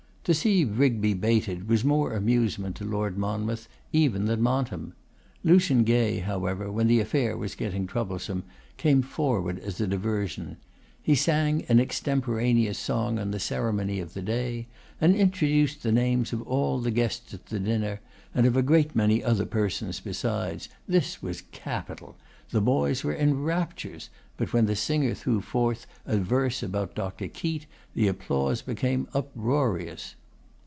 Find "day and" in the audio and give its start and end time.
14.21-15.15